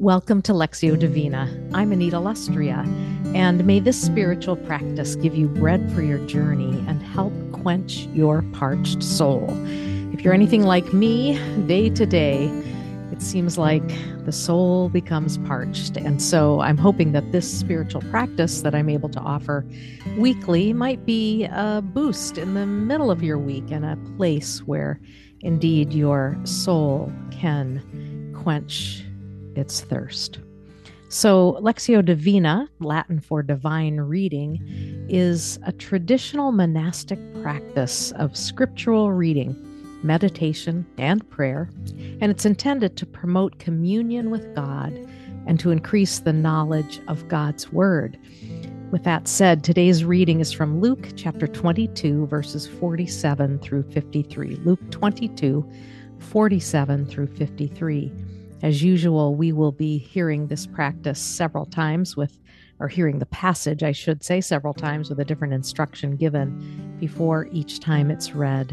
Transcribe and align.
Welcome 0.00 0.40
to 0.42 0.52
Lectio 0.52 0.98
Divina. 0.98 1.46
I'm 1.74 1.92
Anita 1.92 2.16
Lustrea, 2.16 2.86
and 3.36 3.66
may 3.66 3.80
this 3.80 4.00
spiritual 4.02 4.56
practice 4.56 5.14
give 5.14 5.34
you 5.34 5.46
bread 5.46 5.92
for 5.92 6.00
your 6.00 6.16
journey 6.26 6.82
and 6.88 7.02
help 7.02 7.34
quench 7.52 8.06
your 8.14 8.40
parched 8.54 9.02
soul. 9.02 9.46
If 10.14 10.22
you're 10.22 10.32
anything 10.32 10.62
like 10.62 10.94
me, 10.94 11.38
day 11.66 11.90
to 11.90 12.06
day, 12.06 12.46
it 13.12 13.20
seems 13.20 13.58
like 13.58 13.86
the 14.24 14.32
soul 14.32 14.88
becomes 14.88 15.36
parched. 15.36 15.98
And 15.98 16.22
so 16.22 16.62
I'm 16.62 16.78
hoping 16.78 17.12
that 17.12 17.30
this 17.30 17.58
spiritual 17.60 18.00
practice 18.10 18.62
that 18.62 18.74
I'm 18.74 18.88
able 18.88 19.10
to 19.10 19.20
offer 19.20 19.66
weekly 20.16 20.72
might 20.72 21.04
be 21.04 21.44
a 21.44 21.82
boost 21.84 22.38
in 22.38 22.54
the 22.54 22.64
middle 22.64 23.10
of 23.10 23.22
your 23.22 23.36
week 23.36 23.70
and 23.70 23.84
a 23.84 23.98
place 24.16 24.60
where 24.60 24.98
indeed 25.42 25.92
your 25.92 26.38
soul 26.44 27.12
can 27.30 28.32
quench 28.34 29.04
its 29.56 29.80
thirst. 29.80 30.40
So, 31.08 31.58
Lectio 31.60 32.04
Divina, 32.04 32.68
Latin 32.78 33.18
for 33.18 33.42
divine 33.42 33.96
reading, 33.96 34.60
is 35.08 35.58
a 35.66 35.72
traditional 35.72 36.52
monastic 36.52 37.18
practice 37.42 38.12
of 38.12 38.36
scriptural 38.36 39.10
reading, 39.10 39.56
meditation, 40.04 40.86
and 40.98 41.28
prayer, 41.28 41.68
and 42.20 42.30
it's 42.30 42.46
intended 42.46 42.96
to 42.96 43.06
promote 43.06 43.58
communion 43.58 44.30
with 44.30 44.54
God 44.54 44.92
and 45.48 45.58
to 45.58 45.72
increase 45.72 46.20
the 46.20 46.32
knowledge 46.32 47.00
of 47.08 47.26
God's 47.26 47.72
Word. 47.72 48.16
With 48.92 49.02
that 49.02 49.26
said, 49.26 49.64
today's 49.64 50.04
reading 50.04 50.38
is 50.38 50.52
from 50.52 50.80
Luke 50.80 51.08
chapter 51.16 51.48
22, 51.48 52.26
verses 52.26 52.68
47 52.68 53.58
through 53.58 53.82
53. 53.90 54.56
Luke 54.64 54.90
22, 54.90 55.68
47 56.18 57.06
through 57.06 57.26
53. 57.26 58.12
As 58.62 58.82
usual, 58.82 59.34
we 59.34 59.52
will 59.52 59.72
be 59.72 59.96
hearing 59.98 60.46
this 60.46 60.66
practice 60.66 61.18
several 61.18 61.64
times 61.66 62.16
with, 62.16 62.38
or 62.78 62.88
hearing 62.88 63.18
the 63.18 63.26
passage, 63.26 63.82
I 63.82 63.92
should 63.92 64.22
say, 64.22 64.40
several 64.40 64.74
times 64.74 65.08
with 65.08 65.18
a 65.18 65.24
different 65.24 65.54
instruction 65.54 66.16
given 66.16 66.96
before 67.00 67.48
each 67.52 67.80
time 67.80 68.10
it's 68.10 68.32
read. 68.32 68.72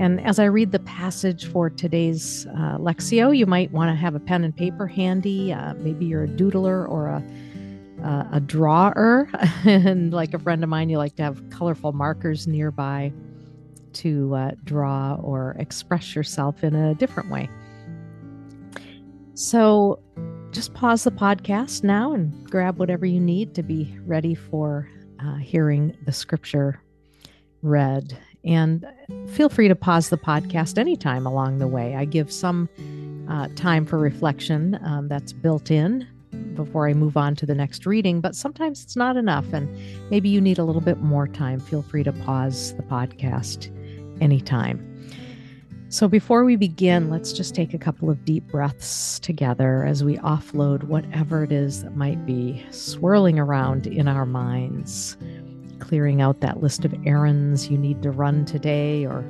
And 0.00 0.20
as 0.24 0.38
I 0.38 0.44
read 0.44 0.72
the 0.72 0.78
passage 0.80 1.46
for 1.46 1.68
today's 1.68 2.46
uh, 2.46 2.78
Lectio, 2.78 3.36
you 3.36 3.46
might 3.46 3.70
want 3.72 3.90
to 3.90 3.94
have 3.94 4.14
a 4.14 4.20
pen 4.20 4.44
and 4.44 4.56
paper 4.56 4.86
handy. 4.86 5.52
Uh, 5.52 5.74
maybe 5.74 6.06
you're 6.06 6.24
a 6.24 6.28
doodler 6.28 6.88
or 6.88 7.08
a 7.08 7.22
uh, 8.04 8.28
a 8.32 8.40
drawer, 8.40 9.28
and 9.64 10.12
like 10.12 10.34
a 10.34 10.38
friend 10.38 10.62
of 10.62 10.70
mine, 10.70 10.88
you 10.88 10.98
like 10.98 11.16
to 11.16 11.22
have 11.22 11.42
colorful 11.50 11.92
markers 11.92 12.46
nearby 12.46 13.12
to 13.92 14.34
uh, 14.34 14.52
draw 14.64 15.16
or 15.16 15.56
express 15.58 16.14
yourself 16.14 16.62
in 16.62 16.74
a 16.74 16.94
different 16.94 17.30
way. 17.30 17.48
So 19.38 20.00
just 20.50 20.74
pause 20.74 21.04
the 21.04 21.12
podcast 21.12 21.84
now 21.84 22.12
and 22.12 22.50
grab 22.50 22.76
whatever 22.76 23.06
you 23.06 23.20
need 23.20 23.54
to 23.54 23.62
be 23.62 23.96
ready 24.04 24.34
for 24.34 24.90
uh, 25.24 25.36
hearing 25.36 25.96
the 26.04 26.12
scripture 26.12 26.82
read. 27.62 28.18
And 28.44 28.84
feel 29.28 29.48
free 29.48 29.68
to 29.68 29.76
pause 29.76 30.08
the 30.08 30.18
podcast 30.18 30.76
anytime 30.76 31.24
along 31.24 31.58
the 31.58 31.68
way. 31.68 31.94
I 31.94 32.04
give 32.04 32.32
some 32.32 32.68
uh, 33.30 33.46
time 33.54 33.86
for 33.86 33.96
reflection 33.96 34.76
um, 34.84 35.06
that's 35.06 35.32
built 35.32 35.70
in 35.70 36.04
before 36.54 36.88
I 36.88 36.94
move 36.94 37.16
on 37.16 37.36
to 37.36 37.46
the 37.46 37.54
next 37.54 37.86
reading, 37.86 38.20
but 38.20 38.34
sometimes 38.34 38.82
it's 38.82 38.96
not 38.96 39.16
enough, 39.16 39.52
and 39.52 39.68
maybe 40.10 40.28
you 40.28 40.40
need 40.40 40.58
a 40.58 40.64
little 40.64 40.82
bit 40.82 40.98
more 40.98 41.28
time. 41.28 41.60
Feel 41.60 41.82
free 41.82 42.02
to 42.02 42.12
pause 42.12 42.74
the 42.74 42.82
podcast 42.82 43.70
anytime. 44.20 44.84
So, 45.90 46.06
before 46.06 46.44
we 46.44 46.56
begin, 46.56 47.08
let's 47.08 47.32
just 47.32 47.54
take 47.54 47.72
a 47.72 47.78
couple 47.78 48.10
of 48.10 48.22
deep 48.26 48.46
breaths 48.48 49.18
together 49.20 49.86
as 49.86 50.04
we 50.04 50.18
offload 50.18 50.82
whatever 50.82 51.42
it 51.42 51.50
is 51.50 51.82
that 51.82 51.96
might 51.96 52.26
be 52.26 52.62
swirling 52.70 53.38
around 53.38 53.86
in 53.86 54.06
our 54.06 54.26
minds, 54.26 55.16
clearing 55.78 56.20
out 56.20 56.42
that 56.42 56.62
list 56.62 56.84
of 56.84 56.94
errands 57.06 57.70
you 57.70 57.78
need 57.78 58.02
to 58.02 58.10
run 58.10 58.44
today 58.44 59.06
or 59.06 59.24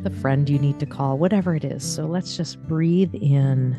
the 0.00 0.10
friend 0.10 0.50
you 0.50 0.58
need 0.58 0.80
to 0.80 0.86
call, 0.86 1.18
whatever 1.18 1.54
it 1.54 1.64
is. 1.64 1.84
So, 1.84 2.06
let's 2.06 2.36
just 2.36 2.60
breathe 2.66 3.14
in 3.14 3.76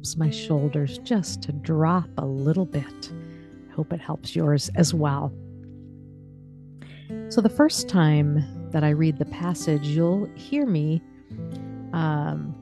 helps 0.00 0.16
my 0.16 0.30
shoulders 0.30 0.96
just 1.00 1.42
to 1.42 1.52
drop 1.52 2.08
a 2.16 2.24
little 2.24 2.64
bit. 2.64 3.12
I 3.68 3.74
hope 3.74 3.92
it 3.92 4.00
helps 4.00 4.34
yours 4.34 4.70
as 4.74 4.94
well. 4.94 5.30
So, 7.28 7.42
the 7.42 7.50
first 7.50 7.86
time 7.86 8.42
that 8.70 8.82
I 8.82 8.90
read 8.90 9.18
the 9.18 9.26
passage, 9.26 9.86
you'll 9.86 10.24
hear 10.36 10.64
me 10.64 11.02
um, 11.92 12.54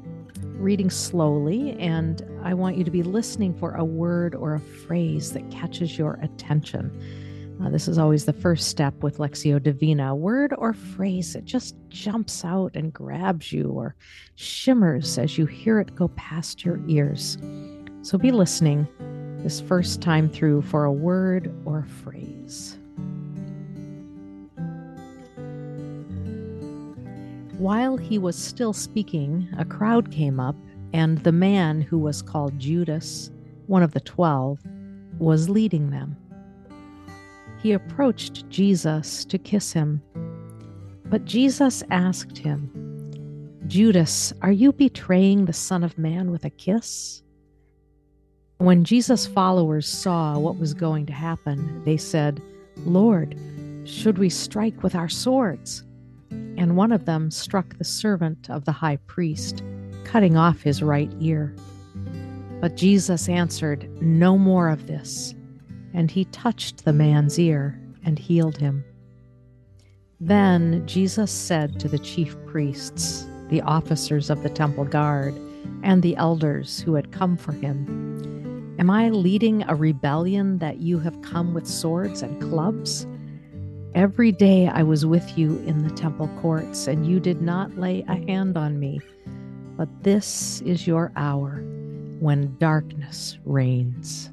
reading 0.43 0.91
slowly, 0.91 1.79
and 1.79 2.29
I 2.43 2.55
want 2.55 2.77
you 2.77 2.83
to 2.83 2.91
be 2.91 3.05
listening 3.05 3.55
for 3.55 3.71
a 3.77 3.85
word 3.85 4.35
or 4.35 4.55
a 4.55 4.61
phrase 4.61 5.33
that 5.35 5.49
catches 5.49 5.97
your 5.97 6.19
attention. 6.21 6.91
Uh, 7.61 7.69
this 7.69 7.89
is 7.89 7.99
always 7.99 8.25
the 8.25 8.33
first 8.33 8.69
step 8.69 8.95
with 9.03 9.19
Lectio 9.19 9.61
Divina. 9.61 10.15
Word 10.15 10.55
or 10.59 10.73
phrase 10.73 11.35
it 11.35 11.45
just 11.45 11.75
jumps 11.89 12.45
out 12.45 12.77
and 12.77 12.93
grabs 12.93 13.53
you 13.53 13.71
or 13.71 13.97
shimmers 14.37 15.19
as 15.19 15.37
you 15.37 15.45
hear 15.45 15.81
it 15.81 15.97
go 15.97 16.07
past 16.09 16.65
your 16.65 16.81
ears. 16.87 17.37
So 18.03 18.17
be 18.17 18.31
listening 18.31 18.87
this 19.43 19.61
first 19.61 20.01
time 20.01 20.29
through 20.29 20.63
for 20.63 20.85
a 20.85 20.93
word 20.93 21.53
or 21.65 21.85
phrase. 22.05 22.79
While 27.59 27.97
he 27.97 28.19
was 28.19 28.37
still 28.37 28.73
speaking, 28.73 29.49
a 29.59 29.65
crowd 29.65 30.13
came 30.13 30.39
up, 30.39 30.55
and 30.93 31.19
the 31.19 31.33
man 31.33 31.81
who 31.81 31.99
was 31.99 32.23
called 32.23 32.57
Judas, 32.61 33.33
one 33.67 33.83
of 33.83 33.95
the 33.95 34.01
twelve, 34.01 34.61
was 35.19 35.49
leading 35.49 35.91
them 35.91 36.17
he 37.63 37.73
approached 37.73 38.49
Jesus 38.49 39.25
to 39.27 39.39
kiss 39.39 39.73
him. 39.73 40.03
But 41.07 41.25
Jesus 41.25 41.83
asked 41.91 42.39
him, 42.39 42.71
Judas, 43.67 44.33
are 44.43 44.53
you 44.53 44.73
betraying 44.73 45.45
the 45.45 45.53
Son 45.53 45.85
of 45.85 45.99
Man 45.99 46.31
with 46.31 46.45
a 46.45 46.51
kiss? 46.51 47.23
When 48.59 48.85
Jesus' 48.85 49.27
followers 49.27 49.87
saw 49.87 50.39
what 50.39 50.59
was 50.59 50.75
going 50.75 51.07
to 51.07 51.13
happen, 51.13 51.83
they 51.85 51.97
said, 51.97 52.43
Lord, 52.79 53.39
should 53.85 54.19
we 54.19 54.31
strike 54.31 54.83
with 54.83 54.95
our 54.95 55.09
swords? 55.09 55.85
And 56.31 56.77
one 56.77 56.93
of 56.93 57.05
them 57.05 57.31
struck 57.31 57.79
the 57.79 57.85
servant 57.85 58.51
of 58.51 58.65
the 58.65 58.73
high 58.73 58.97
priest, 59.07 59.63
cutting 60.05 60.37
off 60.37 60.61
his 60.63 60.83
right 60.83 61.13
ear. 61.21 61.55
But 62.61 62.77
Jesus 62.77 63.29
answered, 63.29 63.89
No 64.03 64.37
more 64.37 64.69
of 64.69 64.87
this 64.87 65.35
and 65.95 66.11
he 66.11 66.25
touched 66.27 66.85
the 66.85 66.93
man's 66.93 67.39
ear 67.39 67.79
and 68.05 68.19
healed 68.19 68.57
him. 68.57 68.85
Then 70.21 70.87
Jesus 70.87 71.31
said 71.31 71.79
to 71.81 71.89
the 71.89 71.99
chief 71.99 72.37
priests, 72.47 73.27
the 73.49 73.63
officers 73.63 74.31
of 74.31 74.43
the 74.43 74.51
temple 74.51 74.85
guard, 74.85 75.35
and 75.83 76.03
the 76.03 76.17
elders 76.17 76.81
who 76.81 76.95
had 76.95 77.13
come 77.13 77.37
for 77.37 77.53
him, 77.53 78.77
Am 78.79 78.91
I 78.91 79.11
leading 79.11 79.65
a 79.65 79.75
rebellion 79.75 80.59
that 80.59 80.79
you 80.81 81.01
have 81.01 81.21
come 81.23 81.53
with 81.53 81.67
swords 81.67 82.23
and 82.23 82.41
clubs? 82.41 83.07
Every 83.95 84.31
day 84.31 84.69
I 84.69 84.85
was 84.85 85.05
with 85.05 85.37
you 85.37 85.59
in 85.67 85.83
the 85.83 85.95
temple 85.95 86.29
courts, 86.41 86.87
and 86.87 87.05
you 87.05 87.19
did 87.19 87.43
not 87.43 87.77
lay 87.77 88.05
a 88.07 88.15
hand 88.15 88.57
on 88.57 88.79
me. 88.79 89.01
But 89.77 89.89
this 90.05 90.61
is 90.61 90.87
your 90.87 91.11
hour 91.17 91.65
when 92.21 92.57
darkness 92.59 93.39
reigns. 93.45 94.31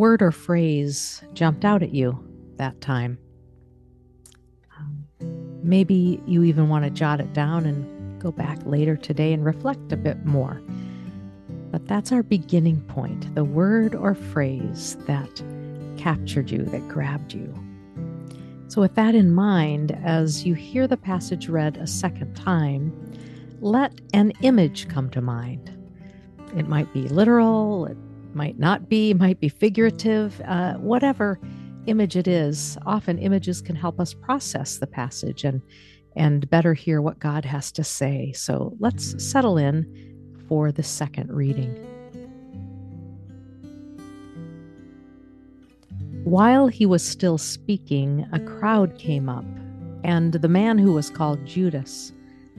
Word 0.00 0.22
or 0.22 0.32
phrase 0.32 1.22
jumped 1.34 1.62
out 1.62 1.82
at 1.82 1.90
you 1.90 2.18
that 2.56 2.80
time? 2.80 3.18
Um, 4.78 5.04
maybe 5.62 6.22
you 6.26 6.42
even 6.42 6.70
want 6.70 6.86
to 6.86 6.90
jot 6.90 7.20
it 7.20 7.34
down 7.34 7.66
and 7.66 8.18
go 8.18 8.32
back 8.32 8.58
later 8.64 8.96
today 8.96 9.34
and 9.34 9.44
reflect 9.44 9.92
a 9.92 9.98
bit 9.98 10.24
more. 10.24 10.62
But 11.70 11.86
that's 11.86 12.12
our 12.12 12.22
beginning 12.22 12.80
point 12.84 13.34
the 13.34 13.44
word 13.44 13.94
or 13.94 14.14
phrase 14.14 14.96
that 15.06 15.42
captured 15.98 16.50
you, 16.50 16.64
that 16.64 16.88
grabbed 16.88 17.34
you. 17.34 17.54
So, 18.68 18.80
with 18.80 18.94
that 18.94 19.14
in 19.14 19.34
mind, 19.34 19.92
as 20.02 20.46
you 20.46 20.54
hear 20.54 20.86
the 20.86 20.96
passage 20.96 21.50
read 21.50 21.76
a 21.76 21.86
second 21.86 22.34
time, 22.34 22.90
let 23.60 24.00
an 24.14 24.32
image 24.40 24.88
come 24.88 25.10
to 25.10 25.20
mind. 25.20 25.76
It 26.56 26.68
might 26.68 26.90
be 26.94 27.02
literal, 27.08 27.84
it 27.84 27.98
might 28.34 28.58
not 28.58 28.88
be, 28.88 29.14
might 29.14 29.40
be 29.40 29.48
figurative, 29.48 30.40
uh, 30.46 30.74
whatever 30.74 31.38
image 31.86 32.16
it 32.16 32.28
is. 32.28 32.78
Often 32.86 33.18
images 33.18 33.60
can 33.60 33.76
help 33.76 33.98
us 34.00 34.14
process 34.14 34.78
the 34.78 34.86
passage 34.86 35.44
and 35.44 35.62
and 36.16 36.50
better 36.50 36.74
hear 36.74 37.00
what 37.00 37.20
God 37.20 37.44
has 37.44 37.70
to 37.70 37.84
say. 37.84 38.32
So 38.32 38.76
let's 38.80 39.24
settle 39.24 39.56
in 39.56 39.86
for 40.48 40.72
the 40.72 40.82
second 40.82 41.30
reading. 41.30 41.72
While 46.24 46.66
he 46.66 46.84
was 46.84 47.06
still 47.06 47.38
speaking, 47.38 48.26
a 48.32 48.40
crowd 48.40 48.98
came 48.98 49.28
up, 49.28 49.44
and 50.02 50.32
the 50.32 50.48
man 50.48 50.78
who 50.78 50.92
was 50.92 51.10
called 51.10 51.46
Judas, 51.46 52.12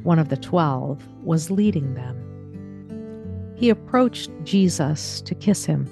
one 0.04 0.18
of 0.18 0.30
the 0.30 0.38
twelve, 0.38 1.06
was 1.22 1.52
leading 1.52 1.94
them. 1.94 2.31
He 3.62 3.70
approached 3.70 4.32
Jesus 4.44 5.22
to 5.22 5.36
kiss 5.36 5.66
him, 5.66 5.88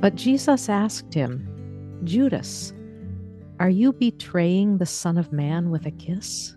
but 0.00 0.14
Jesus 0.14 0.70
asked 0.70 1.12
him, 1.12 1.46
Judas, 2.04 2.72
are 3.60 3.68
you 3.68 3.92
betraying 3.92 4.78
the 4.78 4.86
Son 4.86 5.18
of 5.18 5.30
Man 5.30 5.68
with 5.68 5.84
a 5.84 5.90
kiss? 5.90 6.56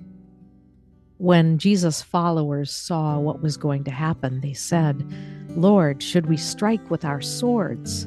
When 1.18 1.58
Jesus' 1.58 2.02
followers 2.02 2.72
saw 2.72 3.20
what 3.20 3.42
was 3.42 3.58
going 3.58 3.84
to 3.84 3.92
happen, 3.92 4.40
they 4.40 4.54
said, 4.54 5.06
Lord, 5.58 6.02
should 6.02 6.28
we 6.28 6.38
strike 6.38 6.90
with 6.90 7.04
our 7.04 7.20
swords? 7.20 8.04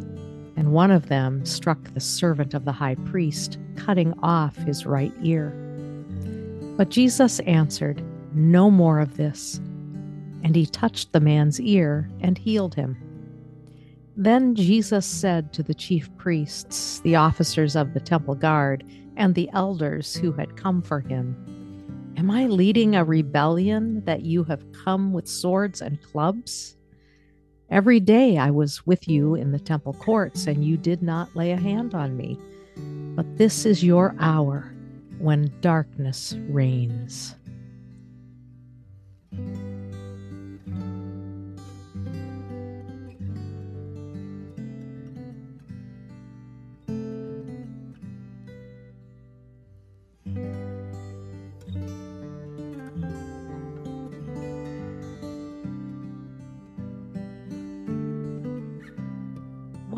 And 0.56 0.72
one 0.72 0.90
of 0.90 1.08
them 1.08 1.44
struck 1.44 1.92
the 1.92 2.00
servant 2.00 2.54
of 2.54 2.64
the 2.64 2.72
high 2.72 2.94
priest, 2.94 3.58
cutting 3.76 4.14
off 4.22 4.56
his 4.56 4.86
right 4.86 5.12
ear. 5.22 5.50
But 6.78 6.88
Jesus 6.88 7.40
answered, 7.40 8.02
No 8.32 8.70
more 8.70 9.00
of 9.00 9.18
this. 9.18 9.60
And 10.42 10.56
he 10.56 10.66
touched 10.66 11.12
the 11.12 11.20
man's 11.20 11.60
ear 11.60 12.10
and 12.20 12.36
healed 12.36 12.74
him. 12.74 12.96
Then 14.16 14.54
Jesus 14.54 15.06
said 15.06 15.52
to 15.52 15.62
the 15.62 15.74
chief 15.74 16.14
priests, 16.16 17.00
the 17.00 17.16
officers 17.16 17.76
of 17.76 17.94
the 17.94 18.00
temple 18.00 18.34
guard, 18.34 18.84
and 19.16 19.34
the 19.34 19.50
elders 19.52 20.16
who 20.16 20.32
had 20.32 20.56
come 20.56 20.82
for 20.82 21.00
him, 21.00 21.36
Am 22.16 22.30
I 22.30 22.46
leading 22.46 22.94
a 22.94 23.04
rebellion 23.04 24.04
that 24.04 24.22
you 24.22 24.44
have 24.44 24.70
come 24.72 25.12
with 25.12 25.26
swords 25.26 25.80
and 25.80 26.00
clubs? 26.02 26.76
Every 27.70 28.00
day 28.00 28.36
I 28.36 28.50
was 28.50 28.86
with 28.86 29.08
you 29.08 29.34
in 29.34 29.50
the 29.50 29.58
temple 29.58 29.94
courts, 29.94 30.46
and 30.46 30.62
you 30.62 30.76
did 30.76 31.02
not 31.02 31.34
lay 31.34 31.52
a 31.52 31.56
hand 31.56 31.94
on 31.94 32.16
me. 32.16 32.38
But 33.16 33.38
this 33.38 33.64
is 33.64 33.82
your 33.82 34.14
hour 34.18 34.74
when 35.18 35.52
darkness 35.62 36.34
reigns. 36.48 37.34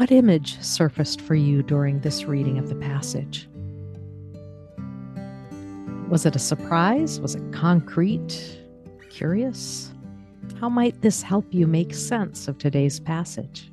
What 0.05 0.13
image 0.13 0.61
surfaced 0.61 1.23
for 1.23 1.35
you 1.35 1.63
during 1.63 2.01
this 2.01 2.27
reading 2.27 2.59
of 2.59 2.69
the 2.69 2.75
passage? 2.75 3.49
Was 6.11 6.27
it 6.27 6.37
a 6.37 6.39
surprise? 6.39 7.19
Was 7.21 7.37
it 7.37 7.53
concrete? 7.55 8.61
Curious? 9.09 9.95
How 10.61 10.69
might 10.69 11.01
this 11.01 11.23
help 11.23 11.47
you 11.55 11.67
make 11.67 11.95
sense 11.95 12.49
of 12.49 12.59
today's 12.59 13.01
passage? 13.01 13.73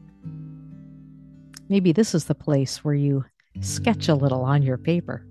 Maybe 1.67 1.91
this 1.91 2.15
is 2.15 2.23
the 2.23 2.33
place 2.33 2.81
where 2.81 2.95
you 2.95 3.25
sketch 3.59 4.07
a 4.07 4.15
little 4.15 4.43
on 4.43 4.63
your 4.63 4.77
paper. 4.77 5.25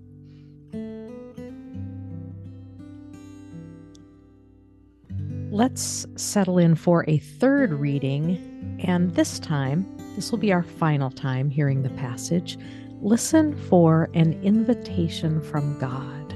Let's 5.49 6.05
settle 6.15 6.59
in 6.59 6.75
for 6.75 7.05
a 7.07 7.17
third 7.17 7.73
reading, 7.73 8.77
and 8.83 9.15
this 9.15 9.39
time 9.39 9.97
this 10.15 10.31
will 10.31 10.39
be 10.39 10.51
our 10.51 10.63
final 10.63 11.09
time 11.09 11.49
hearing 11.49 11.83
the 11.83 11.89
passage. 11.91 12.57
Listen 13.01 13.55
for 13.55 14.09
an 14.13 14.33
invitation 14.43 15.41
from 15.41 15.79
God. 15.79 16.33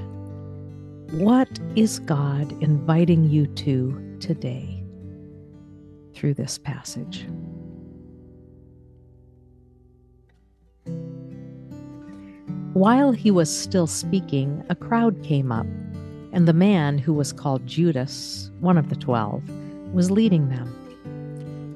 What 1.22 1.60
is 1.76 2.00
God 2.00 2.52
inviting 2.64 3.30
you 3.30 3.48
to 3.48 4.18
today 4.20 4.84
through 6.14 6.34
this 6.34 6.58
passage? 6.58 7.28
While 12.74 13.14
he 13.14 13.32
was 13.32 13.56
still 13.56 13.88
speaking, 13.88 14.66
a 14.70 14.76
crowd 14.76 15.24
came 15.24 15.52
up, 15.52 15.68
and 16.34 16.48
the 16.48 16.54
man 16.54 16.98
who 16.98 17.14
was 17.14 17.32
called 17.32 17.66
Judas, 17.66 18.52
one 18.60 18.78
of 18.78 18.90
the 18.90 18.98
twelve, 18.98 19.48
was 19.94 20.12
leading 20.12 20.50
them. 20.50 20.76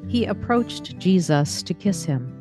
He 0.10 0.26
approached 0.26 0.98
Jesus 0.98 1.64
to 1.64 1.74
kiss 1.74 2.04
him, 2.04 2.36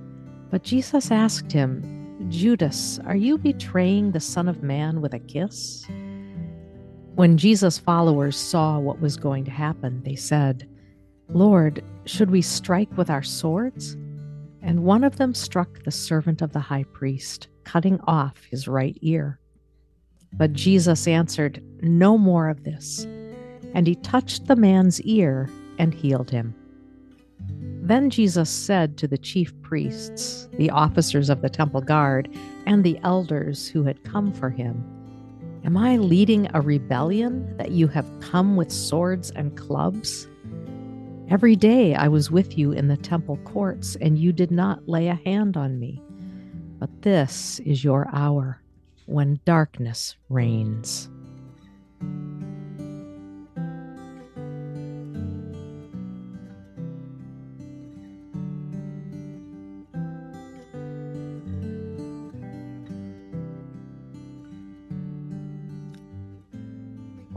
but 0.50 0.62
Jesus 0.62 1.10
asked 1.10 1.52
him, 1.52 2.26
Judas, 2.30 2.98
are 3.04 3.14
you 3.14 3.38
betraying 3.38 4.10
the 4.10 4.20
Son 4.20 4.48
of 4.48 4.62
Man 4.62 5.00
with 5.00 5.14
a 5.14 5.18
kiss? 5.18 5.86
When 7.14 7.36
Jesus' 7.36 7.78
followers 7.78 8.36
saw 8.36 8.78
what 8.78 9.00
was 9.00 9.16
going 9.16 9.44
to 9.44 9.50
happen, 9.50 10.02
they 10.02 10.16
said, 10.16 10.68
Lord, 11.28 11.84
should 12.06 12.30
we 12.30 12.40
strike 12.40 12.96
with 12.96 13.10
our 13.10 13.22
swords? 13.22 13.96
And 14.62 14.84
one 14.84 15.04
of 15.04 15.16
them 15.16 15.34
struck 15.34 15.84
the 15.84 15.90
servant 15.90 16.42
of 16.42 16.52
the 16.52 16.60
high 16.60 16.84
priest, 16.92 17.48
cutting 17.64 18.00
off 18.06 18.44
his 18.50 18.66
right 18.66 18.96
ear. 19.02 19.38
But 20.32 20.54
Jesus 20.54 21.06
answered, 21.06 21.62
No 21.82 22.16
more 22.16 22.48
of 22.48 22.64
this. 22.64 23.04
And 23.74 23.86
he 23.86 23.94
touched 23.96 24.46
the 24.46 24.56
man's 24.56 25.00
ear 25.02 25.50
and 25.78 25.92
healed 25.92 26.30
him. 26.30 26.54
Then 27.88 28.10
Jesus 28.10 28.50
said 28.50 28.98
to 28.98 29.08
the 29.08 29.16
chief 29.16 29.58
priests, 29.62 30.46
the 30.58 30.68
officers 30.68 31.30
of 31.30 31.40
the 31.40 31.48
temple 31.48 31.80
guard, 31.80 32.28
and 32.66 32.84
the 32.84 33.00
elders 33.02 33.66
who 33.66 33.82
had 33.82 34.04
come 34.04 34.30
for 34.30 34.50
him, 34.50 34.84
Am 35.64 35.74
I 35.74 35.96
leading 35.96 36.50
a 36.52 36.60
rebellion 36.60 37.56
that 37.56 37.70
you 37.70 37.88
have 37.88 38.20
come 38.20 38.56
with 38.56 38.70
swords 38.70 39.30
and 39.30 39.56
clubs? 39.56 40.28
Every 41.30 41.56
day 41.56 41.94
I 41.94 42.08
was 42.08 42.30
with 42.30 42.58
you 42.58 42.72
in 42.72 42.88
the 42.88 42.96
temple 42.98 43.38
courts, 43.38 43.96
and 44.02 44.18
you 44.18 44.34
did 44.34 44.50
not 44.50 44.86
lay 44.86 45.08
a 45.08 45.20
hand 45.24 45.56
on 45.56 45.78
me. 45.78 46.02
But 46.78 47.00
this 47.00 47.58
is 47.60 47.84
your 47.84 48.06
hour 48.12 48.60
when 49.06 49.40
darkness 49.46 50.14
reigns. 50.28 51.08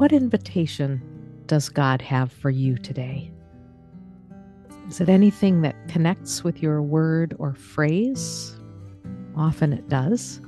What 0.02 0.14
invitation 0.14 1.00
does 1.46 1.70
God 1.70 2.02
have 2.02 2.32
for 2.32 2.50
you 2.50 2.76
today? 2.76 3.32
Is 4.88 5.00
it 5.00 5.10
anything 5.10 5.62
that 5.62 5.88
connects 5.88 6.44
with 6.44 6.60
your 6.60 6.82
word 6.82 7.36
or 7.38 7.54
phrase? 7.54 8.60
Often 9.38 9.74
it 9.74 9.90
does. 9.90 10.42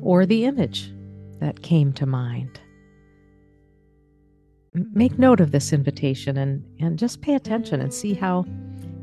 Or 0.00 0.24
the 0.24 0.46
image 0.46 0.94
that 1.40 1.60
came 1.60 1.92
to 1.92 2.06
mind. 2.06 2.58
Make 4.72 5.18
note 5.18 5.40
of 5.40 5.50
this 5.50 5.74
invitation 5.74 6.38
and, 6.38 6.64
and 6.80 6.98
just 6.98 7.20
pay 7.20 7.34
attention 7.34 7.82
and 7.82 7.92
see 7.92 8.14
how 8.14 8.46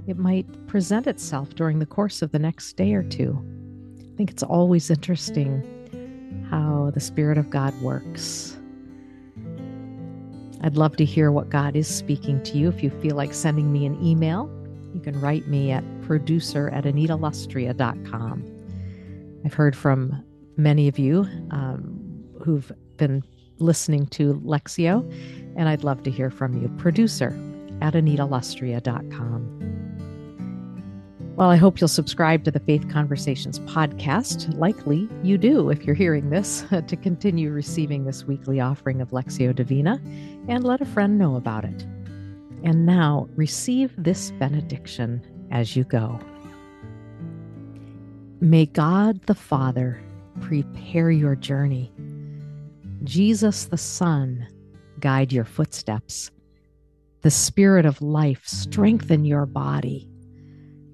it 0.08 0.18
might 0.18 0.66
present 0.66 1.06
itself 1.06 1.54
during 1.54 1.78
the 1.78 1.86
course 1.86 2.24
of 2.24 2.32
the 2.32 2.40
next 2.40 2.74
day 2.78 2.96
or 2.96 3.04
two. 3.04 3.38
I 4.00 4.18
think 4.18 4.32
it's 4.32 4.42
always 4.42 4.90
interesting 4.90 6.48
how 6.50 6.90
the 6.96 7.00
Spirit 7.00 7.38
of 7.38 7.52
God 7.52 7.80
works 7.80 8.58
I'd 10.62 10.78
love 10.78 10.96
to 10.98 11.06
hear 11.06 11.32
what 11.32 11.50
God 11.50 11.76
is 11.76 11.88
speaking 11.88 12.42
to 12.44 12.58
you. 12.58 12.70
If 12.70 12.84
you 12.84 12.90
feel 13.02 13.16
like 13.16 13.34
sending 13.34 13.72
me 13.72 13.86
an 13.86 14.02
email, 14.04 14.50
you 14.94 15.02
can 15.02 15.20
write 15.20 15.48
me 15.48 15.72
at 15.72 15.84
producer 16.04 16.70
at 16.70 16.86
anitalustrea.com. 16.86 18.50
I've 19.46 19.54
heard 19.54 19.76
from 19.76 20.24
many 20.56 20.88
of 20.88 20.98
you 21.00 21.28
um, 21.52 22.00
who've 22.42 22.72
been 22.98 23.24
listening 23.60 24.08
to 24.08 24.36
Lectio, 24.46 25.10
and 25.58 25.68
I'd 25.68 25.84
love 25.84 26.04
to 26.04 26.12
hear 26.12 26.30
from 26.30 26.62
you. 26.62 26.70
Producer 26.78 27.38
at 27.82 27.94
anitalustrea.com. 27.94 29.73
Well, 31.36 31.50
I 31.50 31.56
hope 31.56 31.82
you'll 31.82 31.88
subscribe 31.88 32.44
to 32.44 32.52
the 32.52 32.60
Faith 32.60 32.88
Conversations 32.90 33.58
podcast. 33.62 34.56
Likely 34.56 35.10
you 35.24 35.40
do 35.40 35.72
if 35.72 35.84
you're 35.84 35.96
hearing 35.96 36.30
this, 36.30 36.64
to 36.88 36.96
continue 36.96 37.50
receiving 37.50 38.06
this 38.06 38.24
weekly 38.24 38.60
offering 38.60 39.02
of 39.02 39.10
Lectio 39.10 39.56
Divina 39.56 40.00
and 40.48 40.64
let 40.64 40.80
a 40.80 40.86
friend 40.86 41.18
know 41.18 41.36
about 41.36 41.66
it. 41.66 41.88
And 42.64 42.86
now 42.86 43.28
receive 43.36 43.96
this 43.98 44.30
benediction 44.30 45.26
as 45.50 45.76
you 45.76 45.86
go. 45.86 46.20
May 48.40 48.68
God 48.68 49.24
the 49.24 49.34
Father 49.34 50.00
prepare 50.40 51.10
your 51.10 51.36
journey, 51.36 51.92
Jesus 53.04 53.66
the 53.66 53.78
Son 53.80 54.48
guide 55.00 55.34
your 55.34 55.46
footsteps, 55.46 56.30
the 57.22 57.32
Spirit 57.32 57.88
of 57.88 58.04
life 58.04 58.44
strengthen 58.46 59.26
your 59.26 59.48
body 59.48 60.08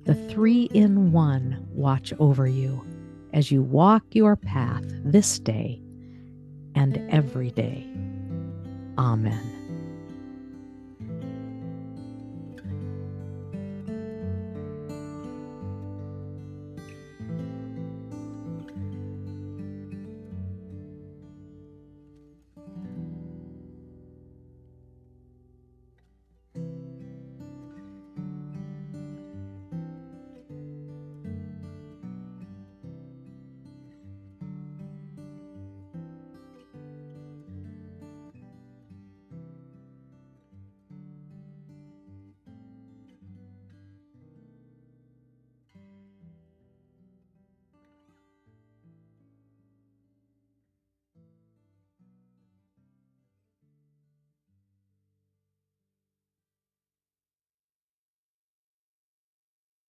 the 0.09 0.15
three 0.27 0.63
in 0.73 1.11
one 1.11 1.63
watch 1.71 2.11
over 2.17 2.47
you 2.47 2.83
as 3.31 3.51
you 3.51 3.61
walk 3.61 4.01
your 4.09 4.35
path 4.35 4.83
this 5.05 5.37
day 5.37 5.79
and 6.73 6.97
every 7.11 7.51
day. 7.51 7.87
Amen. 8.97 9.58